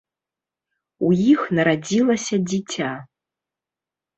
[1.09, 2.89] У іх нарадзілася дзіця.